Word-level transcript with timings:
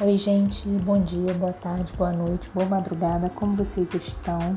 Oi, 0.00 0.18
gente, 0.18 0.68
bom 0.68 1.00
dia, 1.00 1.32
boa 1.34 1.52
tarde, 1.52 1.92
boa 1.92 2.12
noite, 2.12 2.50
boa 2.52 2.66
madrugada, 2.66 3.30
como 3.30 3.54
vocês 3.54 3.94
estão? 3.94 4.56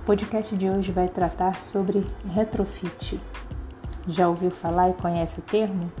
O 0.00 0.04
podcast 0.04 0.56
de 0.56 0.68
hoje 0.68 0.90
vai 0.90 1.06
tratar 1.06 1.60
sobre 1.60 2.04
retrofit. 2.34 3.20
Já 4.08 4.28
ouviu 4.28 4.50
falar 4.50 4.90
e 4.90 4.94
conhece 4.94 5.38
o 5.38 5.42
termo? 5.42 5.92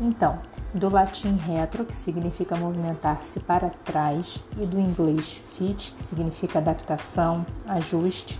Então, 0.00 0.40
do 0.74 0.88
latim 0.88 1.36
retro, 1.36 1.84
que 1.84 1.94
significa 1.94 2.56
movimentar-se 2.56 3.38
para 3.38 3.70
trás, 3.84 4.42
e 4.58 4.66
do 4.66 4.76
inglês 4.76 5.44
fit, 5.56 5.92
que 5.92 6.02
significa 6.02 6.58
adaptação, 6.58 7.46
ajuste, 7.68 8.36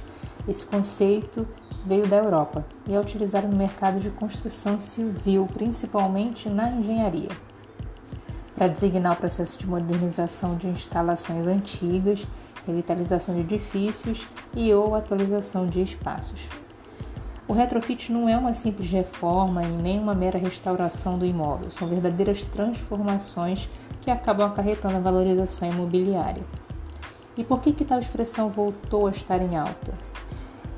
esse 0.48 0.66
conceito 0.66 1.46
veio 1.86 2.08
da 2.08 2.16
Europa 2.16 2.66
e 2.85 2.96
é 2.96 3.00
utilizado 3.00 3.46
no 3.46 3.57
mercado 3.57 4.00
de 4.00 4.11
construção 4.11 4.76
civil, 4.76 5.48
principalmente 5.54 6.48
na 6.48 6.68
engenharia 6.72 7.30
para 8.54 8.68
designar 8.68 9.13
o 9.13 9.17
processo 9.17 9.58
de 9.58 9.67
modernização 9.67 10.57
de 10.57 10.68
instalações 10.68 11.46
antigas, 11.46 12.26
revitalização 12.67 13.35
de 13.35 13.40
edifícios 13.40 14.26
e 14.54 14.72
ou 14.72 14.95
atualização 14.95 15.67
de 15.67 15.82
espaços. 15.82 16.49
O 17.46 17.53
retrofit 17.53 18.11
não 18.11 18.29
é 18.29 18.39
uma 18.39 18.54
simples 18.54 18.90
reforma 18.90 19.62
e 19.62 19.68
nem 19.68 19.98
uma 19.98 20.14
mera 20.14 20.39
restauração 20.39 21.18
do 21.18 21.26
imóvel, 21.26 21.71
são 21.71 21.89
verdadeiras 21.89 22.43
transformações 22.43 23.68
que 24.00 24.11
acabam 24.11 24.46
acarretando 24.46 24.96
a 24.96 25.00
valorização 25.00 25.68
imobiliária. 25.68 26.43
E 27.36 27.45
por 27.45 27.61
que, 27.61 27.73
que 27.73 27.84
tal 27.84 27.98
expressão 27.98 28.48
voltou 28.48 29.09
a 29.09 29.11
estar 29.11 29.43
em 29.43 29.57
alta? 29.57 29.93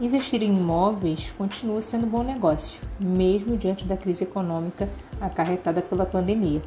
Investir 0.00 0.42
em 0.42 0.56
imóveis 0.56 1.32
continua 1.38 1.80
sendo 1.80 2.06
um 2.06 2.10
bom 2.10 2.22
negócio, 2.22 2.80
mesmo 2.98 3.56
diante 3.56 3.84
da 3.84 3.96
crise 3.96 4.24
econômica 4.24 4.88
acarretada 5.20 5.80
pela 5.80 6.04
pandemia 6.04 6.60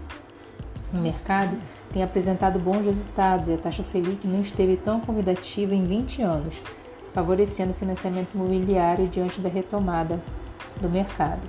no 0.93 1.01
mercado 1.01 1.57
tem 1.93 2.03
apresentado 2.03 2.59
bons 2.59 2.85
resultados 2.85 3.47
e 3.47 3.53
a 3.53 3.57
taxa 3.57 3.83
Selic 3.83 4.27
não 4.27 4.41
esteve 4.41 4.77
tão 4.77 4.99
convidativa 4.99 5.73
em 5.73 5.85
20 5.85 6.21
anos, 6.21 6.61
favorecendo 7.13 7.71
o 7.71 7.75
financiamento 7.75 8.33
imobiliário 8.33 9.07
diante 9.07 9.41
da 9.41 9.49
retomada 9.49 10.21
do 10.79 10.89
mercado. 10.89 11.47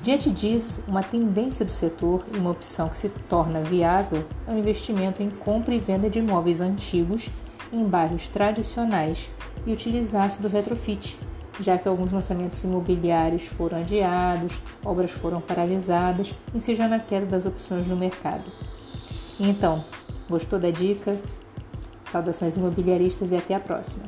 Diante 0.00 0.30
disso, 0.30 0.82
uma 0.86 1.02
tendência 1.02 1.64
do 1.64 1.72
setor 1.72 2.24
e 2.32 2.38
uma 2.38 2.50
opção 2.50 2.88
que 2.88 2.96
se 2.96 3.08
torna 3.08 3.62
viável 3.62 4.24
é 4.46 4.52
o 4.52 4.58
investimento 4.58 5.22
em 5.22 5.28
compra 5.28 5.74
e 5.74 5.80
venda 5.80 6.08
de 6.08 6.20
imóveis 6.20 6.60
antigos 6.60 7.28
em 7.72 7.84
bairros 7.84 8.28
tradicionais 8.28 9.30
e 9.66 9.72
utilizar-se 9.72 10.40
do 10.40 10.48
retrofit, 10.48 11.18
já 11.60 11.76
que 11.76 11.88
alguns 11.88 12.12
lançamentos 12.12 12.62
imobiliários 12.62 13.44
foram 13.44 13.78
adiados, 13.78 14.60
obras 14.84 15.10
foram 15.10 15.40
paralisadas, 15.40 16.34
ensejando 16.54 16.94
a 16.94 16.98
queda 16.98 17.26
das 17.26 17.46
opções 17.46 17.86
no 17.86 17.96
mercado. 17.96 18.44
Então, 19.38 19.84
gostou 20.28 20.58
da 20.58 20.70
dica? 20.70 21.18
Saudações 22.10 22.56
imobiliaristas 22.56 23.32
e 23.32 23.36
até 23.36 23.54
a 23.54 23.60
próxima! 23.60 24.04